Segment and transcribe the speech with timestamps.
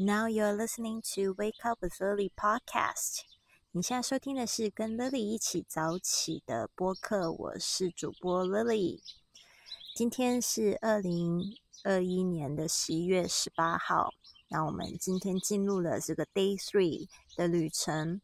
[0.00, 3.22] Now you're listening to Wake Up with Lily podcast。
[3.72, 9.00] 你现在收听的是跟 Lily 一起早起的播客，我是主播 Lily。
[9.96, 11.42] 今天是二零
[11.82, 14.14] 二一年的十一月十八号，
[14.46, 18.20] 那我们今天进入了这个 Day Three 的旅程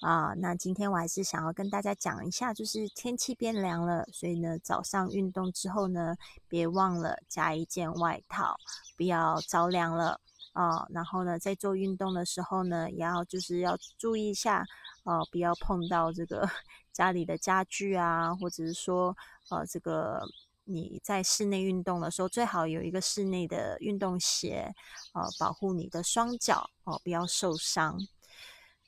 [0.00, 0.34] 啊。
[0.34, 6.16] 那今天我还是想要跟大家讲一下，就是天气变凉了，所以呢，早上运动之后呢，
[6.48, 8.58] 别忘了加一件外套，
[8.94, 10.20] 不要着凉了。
[10.54, 14.64] 啊，然后呢，在做运动的时候呢，也要就是要注意一下，
[15.04, 16.48] 呃，不要碰到这个
[16.92, 19.14] 家里的家具啊，或者是说，
[19.50, 20.22] 呃，这个
[20.64, 24.74] 你在室内运动的时候，最好有一个室内的运动鞋，
[25.12, 27.98] 呃，保护你的双脚哦，不要受伤。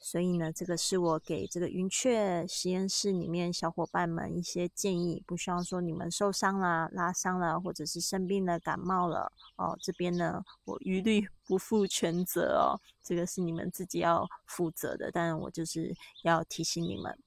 [0.09, 9.77] 所以呢，这个是我给这个云雀实验室里面小伙伴们一些建议，不希望说你们受伤了、拉伤了，或者是生病了、感冒了哦。
[9.82, 15.10] 这边呢，我一律 不负全责哦，这个是你们自己要负责的。
[15.10, 17.18] 但我就是要提醒你们，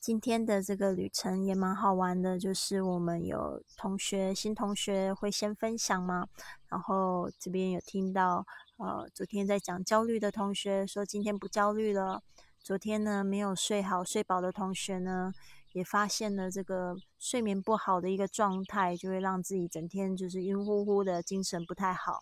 [0.00, 6.26] 今天的这个旅程也蛮好玩的，就是我们有同学新同学会先分享嘛，
[6.70, 8.46] 然后这边有听到。
[8.76, 12.22] 呃，昨天在讲焦虑的同学说今天不焦虑了。
[12.58, 15.32] 昨天呢没有睡好睡饱的同学呢，
[15.72, 22.18] 也发现了这个睡眠不好的一个状态，就会让自己整天就是晕乎乎的，精神不太好。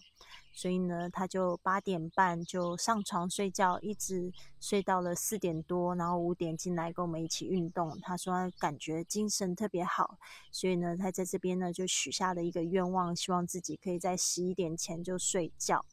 [0.53, 4.31] 所以呢，他就八点半就上床睡觉，一直
[4.61, 7.99] 睡到了四点多，然后五点进来跟我们一起运动。
[8.03, 10.19] 他说感觉精神特别好，
[10.51, 15.87] 所以呢，他在这边呢就许下了一个愿望，希望自己可以在十一点前就睡觉。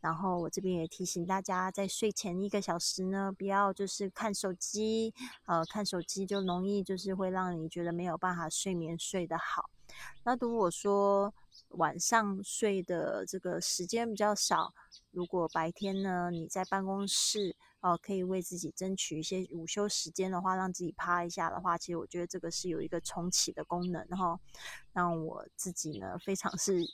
[0.00, 5.12] 然后我这边也提醒大家，在睡前一个小时呢，不要就是看手机，
[5.46, 9.70] 呃，看手机就容易就是会让你觉得没有办法睡眠睡得好。
[10.24, 11.34] 那如果说
[11.70, 14.72] 晚上睡的这个时间比较少，
[15.10, 24.38] 如果白天呢你在办公室，哦，可以为自己争取一些午休时间的话，让自己趴一下的话，其实我觉得这个是有一个重启的功能，然后
[24.92, 26.84] 让我自己呢非常是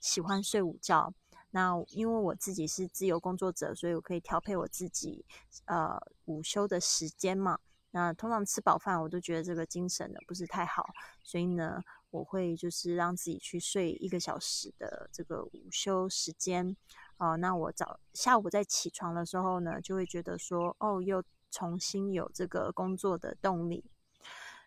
[0.00, 1.12] 喜欢睡午觉。
[1.52, 5.24] 那因为我自己是自由工作者，所以我可以调配我自己
[5.66, 7.58] 呃午休的时间嘛。
[7.94, 10.88] 那通常吃饱饭，我都觉得这个精神呢不是太好，
[11.22, 11.78] 所以呢，
[12.10, 16.74] 我会就是让自己去睡一个小时的这个午休时间。
[17.18, 23.84] 哦，那我早下午在起床的时候呢，就会觉得说，哦，又重新有这个工作的动力，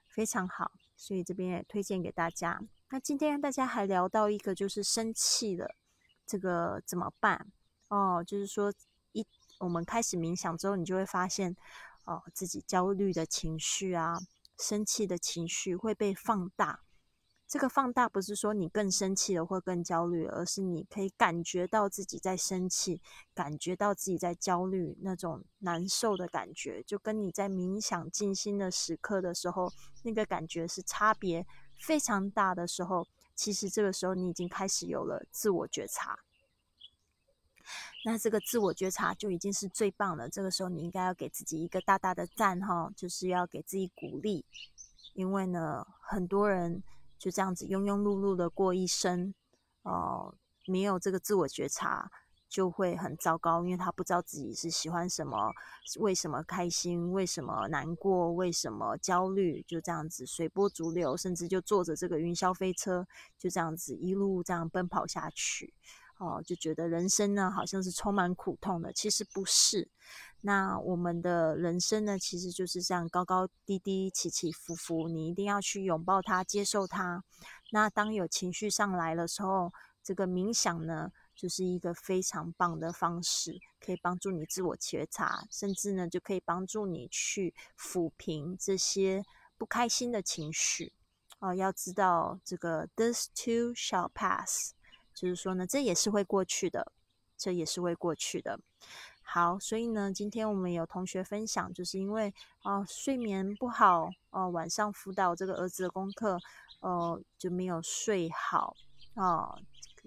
[0.08, 0.72] 非常好。
[0.96, 2.62] 所以这边也推荐给大家。
[2.92, 5.76] 那今天大家还聊到一个就是生气了。
[6.26, 7.52] 这个怎么办？
[7.90, 8.74] 哦，就是说，
[9.12, 9.26] 一
[9.60, 11.56] 我们开始冥想之后，你就会发现，
[12.06, 14.18] 哦，自己焦虑的情绪啊，
[14.58, 16.82] 生气的情绪会被放大。
[17.48, 23.00] 这个放大不是说你更生气了或更焦虑，而是你可以感觉到自己在生气，
[23.36, 29.72] 感觉到自己在焦虑那种难受的感觉，就跟你在冥想静心的时刻的时候，
[30.04, 31.46] 那个感觉是差别
[31.80, 33.06] 非常大的时候。
[33.36, 36.20] 其实这个时候你已经开始有了自我觉察，
[38.06, 40.30] 那这个自我觉察就已经是最棒了。
[40.30, 44.46] 这个时候你应该要给自己一个大大的赞哈，就是要给自己鼓励，
[45.14, 46.82] 因为呢，很多人
[47.20, 49.34] 就这样子庸庸碌碌的过一生，
[49.82, 50.36] 哦，
[50.66, 52.12] 没有这个自我觉察。
[52.56, 55.52] 就会很糟糕，因为他不知道自己是喜欢什么，
[56.00, 63.06] 为什么开心，为什么难过，为什么焦虑，就这样子随波逐流，甚至就坐着这个云霄飞车，
[63.38, 65.74] 就这样子一路这样奔跑下去，
[66.18, 69.90] 哦，就觉得人生呢好像是充满苦痛的，其实不是。
[70.40, 77.22] 那我们的人生呢，其实就是这样高高低低、起起伏伏，你一定要去拥抱它，接受它。
[77.72, 81.12] 那当有情绪上来的时候，这个冥想呢？
[81.36, 89.24] 就是一个非常棒的方式，可以帮助你自我觉察，甚至呢，就可以帮助你去抚平这些
[89.58, 90.94] 不开心的情绪。
[91.40, 94.72] 哦，要知道这个 "this too shall pass"，
[95.14, 96.94] 就是说呢，这也是会过去的，
[97.38, 98.60] 这也是会过去的。
[99.22, 102.34] 好，所以呢，今天我们有同学分享，就是因为
[102.64, 106.40] 哦睡眠不好，哦晚上辅导这个儿子的功课，
[106.80, 108.76] 哦就没有睡好，
[109.16, 109.60] 哦。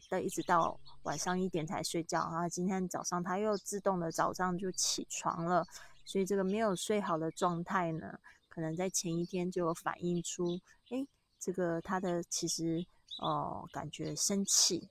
[0.09, 5.67] 的一直到晚上一点才睡觉，然后今天早上他又自动的早上就起床了，
[6.05, 8.19] 所以这个没有睡好的状态呢，
[8.49, 10.61] 可能在前一天就有反映出，
[10.91, 11.07] 哎，
[11.39, 12.87] 这个他的其实
[13.21, 14.89] 哦感觉生气，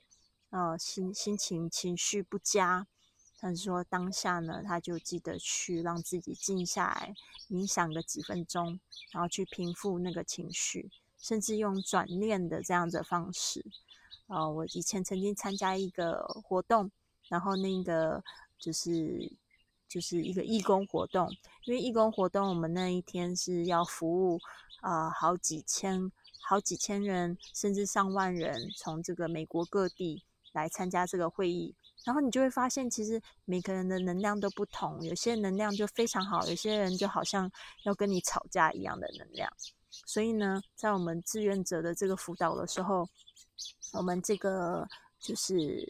[0.52, 2.88] 呃心心情情绪不佳，
[3.40, 7.16] 但是说当下呢，他就记得去让自己静下来
[7.50, 8.80] 冥想个几分钟，
[9.12, 13.66] 然后去平复那个情绪，甚至用转念的这样的方式。
[14.28, 16.92] 哦，我以前曾经参加一个活动，
[17.30, 18.24] 然后那个
[18.60, 19.32] 就是
[19.88, 21.30] 就是一个义工活动，
[21.66, 24.40] 因为义工活动我们那一天是要服务
[24.82, 31.74] 啊好几千好几千人，甚至上万人，从这个美国各地来参加这个会议。
[32.06, 37.52] 然后你就会发现，其实每个人的能量都不同，有些能量就非常好，有些人就好像
[37.84, 39.52] 要跟你吵架一样的能量。
[39.90, 43.10] 所以呢，在我们志愿者的这个辅导的时候，
[43.94, 44.88] 我们这个
[45.20, 45.88] 就是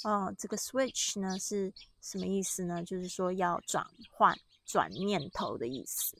[0.02, 1.72] 哦，这个 switch 呢是
[2.02, 2.84] 什么意思呢？
[2.84, 6.18] 就是说要转换、转念头的意思。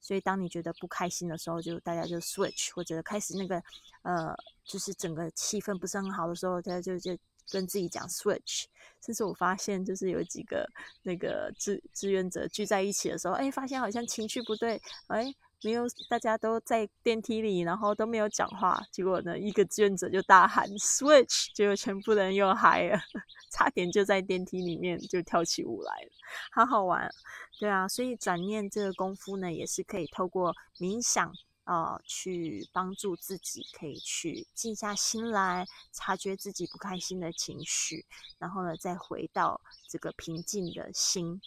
[0.00, 3.62] 所以当你觉得不开心的时候，就大家就 switch，或者开始那个
[4.02, 4.34] 呃，
[4.64, 7.18] 就是整个气氛不是很好的时候，大家就就
[7.50, 8.64] 跟自己讲 switch。
[9.04, 10.68] 甚至我发现，就是有几个
[11.02, 15.32] 那个志志愿者聚在一起的时候，哎，发现好像情绪不对，哎。
[15.64, 18.78] 没有，大家都在电梯里，然后都没有讲话。
[18.92, 22.98] 结果呢，一个志愿者就大喊 “switch”，结果全部人又嗨了，
[23.50, 26.10] 差点就在电梯里面就跳起舞来了，
[26.52, 27.10] 好好玩。
[27.58, 31.32] 对啊，所以转念这个功夫呢，也是可以透过冥想
[31.66, 38.06] 啊，去帮助自己，可以去静下心来，察觉自己不开心的情绪，
[38.38, 41.40] 然后呢，再回到这个平静的心。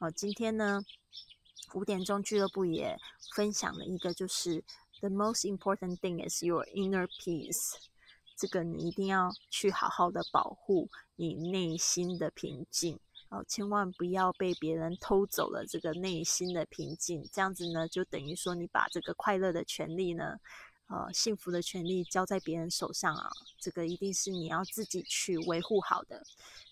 [0.00, 0.80] 哦，今天呢。
[1.74, 2.96] 五点钟俱乐部也
[3.34, 4.62] 分享了一个，就是
[5.00, 7.74] the most important thing is your inner peace。
[8.36, 17.28] 这个你一定要去好好的保护你内心的平静哦，千万不要被别人偷走了这个内心的平静。
[17.32, 20.38] 这样子呢，就等于说你把这个快乐的权利呢，
[20.86, 23.28] 呃，幸福的权利交在别人手上啊。
[23.58, 26.22] 这个一定是你要自己去维护好的。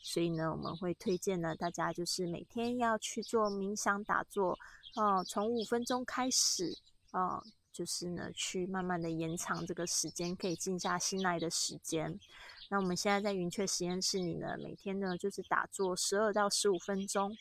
[0.00, 4.56] 所以呢，我们会推荐呢，大家就是每天要去做冥想打坐。
[4.94, 6.78] 哦，从五分钟开始，
[7.10, 7.42] 哦，
[7.72, 12.20] 就是呢，去慢慢的延长这个时间，可以静下心来的时间。
[12.70, 17.36] 那我们现在在云雀实验室里呢，每天呢就是打坐十二到十五分钟。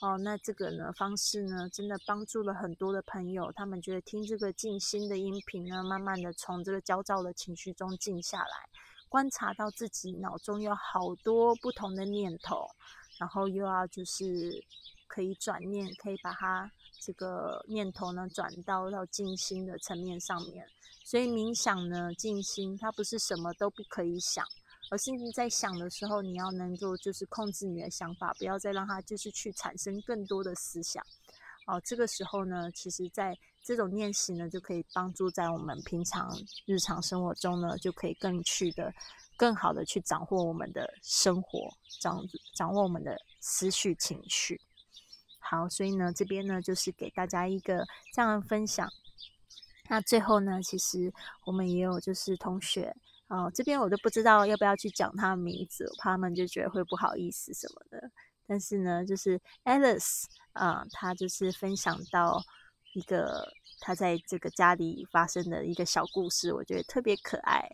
[0.00, 8.68] 哦，那这个呢方式呢，真的帮助了很多的朋友，他们觉得听这个静心的音频呢，慢慢的从这个焦躁的情绪中静下来，
[9.08, 12.68] 观察到自己脑中有好多不同的念头，
[13.18, 14.62] 然后又要就是
[15.06, 16.70] 可以转念，可以把它。
[16.98, 20.66] 这个念头呢，转到到静心的层面上面，
[21.04, 24.44] 所以冥想呢，静心它不是什么都不可以想，
[24.90, 31.04] 而是你在想的时候，你要能够就是控制你的想法，不要再让它就是去产生更多的思想。
[31.66, 36.30] 哦，这个时候呢，其实在这种练习呢，就可以帮助在我们平常
[36.64, 38.94] 日常生活中呢，就可以更去的
[39.36, 41.68] 更好的去掌握我们的生活，
[42.00, 42.24] 掌
[42.54, 44.60] 掌握我们的思绪情绪。
[45.40, 48.88] 好，所以呢，这边呢就是给大家一个这样的分享。
[49.88, 51.12] 那最后呢，其实
[51.44, 52.96] 我们也有就是同学
[53.28, 58.10] 哦，这边我都不知道要不要去讲他的名字，我怕他们就觉得会不好意思什么的。
[58.46, 62.40] 但是呢，就是 Alice 啊，他就是分享到
[62.94, 63.48] 一个
[63.80, 67.68] 他在这个家里发生的一个小故事，我觉得特别可爱。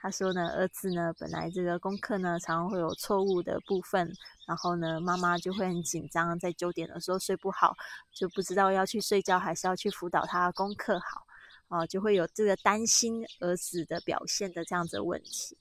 [0.00, 4.12] 他说呢，儿子呢本来这个功课呢常常会有错误的部分。
[4.46, 7.74] 然后呢，妈妈就会很紧张，在九点的时候睡不好，
[8.12, 11.26] 就不知道要去睡觉还是要去辅导他功课好，
[11.68, 15.56] 啊，就会有这个担心儿子的表现的这样子的问题。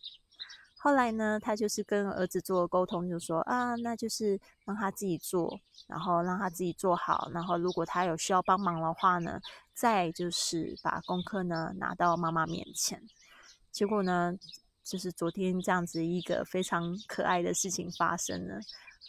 [0.75, 9.39] 后来呢，他就是跟儿子做沟通，就说啊，那就是让他自己做，然后让他自己做好，然后如果他有需要帮忙的话呢，
[9.73, 13.01] 再就是把功课呢拿到妈妈面前。
[13.71, 14.37] 结果呢？
[14.87, 18.55] 就是昨天这样子一个非常可爱的事情发生了。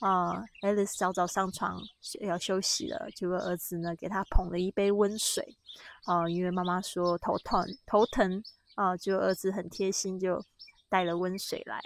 [0.01, 1.81] 啊，Alice 早早上床
[2.21, 5.57] 要休息了，结果儿子呢给他捧了一杯温水。
[6.05, 8.43] 啊，因为妈妈说头疼头疼
[8.75, 10.45] 啊，就儿子很贴心就
[10.89, 11.81] 带了温水来，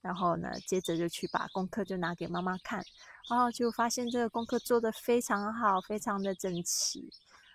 [0.00, 2.84] 然后呢接着就去把功课就拿给妈妈看，
[3.30, 7.08] 然后就发现这个功课做得非常好，非常的整齐。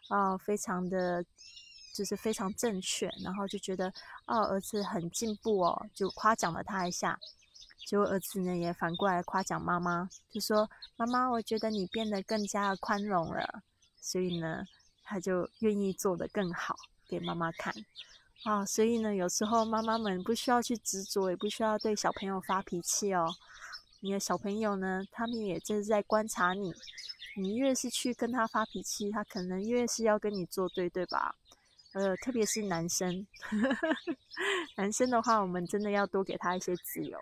[0.10, 1.24] 啊，非常的。
[1.94, 3.94] 就是非常正确，然后就觉得
[4.26, 7.20] 哦，儿子很进步哦，就夸奖了他一下。
[7.86, 13.62] 结果儿子呢也反过来夸奖妈妈，就说：“妈妈，我觉得你变得更加宽容了。”
[14.02, 14.66] 所以呢，
[15.04, 16.76] 他就愿意做得更好
[17.08, 17.74] 给妈妈看。
[18.44, 23.36] 啊，所以呢，有时候妈妈们不需要去执着，也不需要对小朋友发脾气哦。
[24.00, 26.74] 你的小朋友呢，他们也正是在观察你，
[27.38, 31.36] 你越是去跟他发脾气，他可能越是要跟你作对，对吧？
[31.94, 33.26] 呃，特别是男生，
[34.78, 37.18] 男生的话，我们真的要多给他一些自由。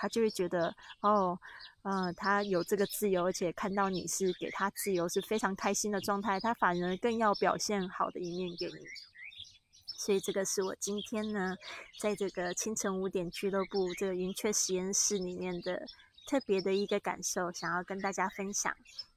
[0.00, 1.36] 他就会觉得哦，
[1.82, 8.86] 呃，他有这个自由，而且看到你是给他自由，是非常开心的状态，他反而更要表现好的一面给你。
[9.96, 11.56] 所以这个是我今天呢，
[11.98, 15.84] 在这个清晨五点俱乐部这个云雀实验室里面的
[16.28, 18.72] 特别的一个感受，想要跟大家分享。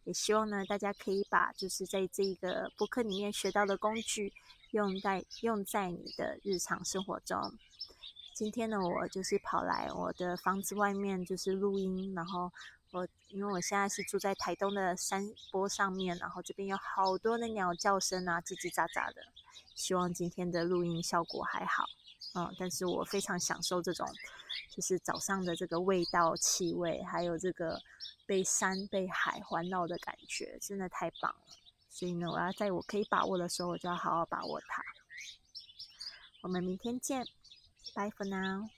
[0.06, 4.34] 也希望呢，大家可以把就是在这个博客里面学到的工具，
[4.72, 7.58] 用在用在你的日常生活中。
[8.34, 12.52] 今天呢，我就是跑来我的房子外面就是录音，然后
[12.92, 19.22] 我因为我现在是住在台东的山坡上面，然后这边有好多的鸟叫声啊，叽叽喳喳的。
[19.76, 21.86] 希望今天的录音效果还好，
[22.36, 24.08] 嗯，但是我非常享受这种，
[24.70, 27.80] 就是早上的这个味道、气味，还有这个
[28.26, 31.61] 被山、被海环绕的感觉，真的太棒了。
[31.92, 34.82] 所以呢，我要在我可以把握的时候，我就要好好把握它。
[36.42, 37.26] 我们明天见
[37.94, 38.70] ，Bye for now。